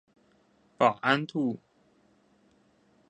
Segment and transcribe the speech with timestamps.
[0.79, 1.59] 保安路